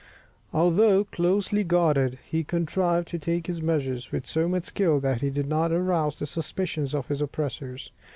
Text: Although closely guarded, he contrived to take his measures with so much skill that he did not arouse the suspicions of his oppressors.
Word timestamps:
Although 0.51 1.03
closely 1.03 1.63
guarded, 1.63 2.17
he 2.27 2.43
contrived 2.43 3.07
to 3.09 3.19
take 3.19 3.45
his 3.45 3.61
measures 3.61 4.11
with 4.11 4.25
so 4.25 4.47
much 4.47 4.63
skill 4.63 4.99
that 4.99 5.21
he 5.21 5.29
did 5.29 5.45
not 5.47 5.71
arouse 5.71 6.17
the 6.17 6.25
suspicions 6.25 6.95
of 6.95 7.07
his 7.07 7.21
oppressors. 7.21 7.91